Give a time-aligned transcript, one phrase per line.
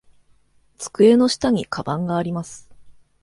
[0.79, 2.67] 机の下にかばんがあります。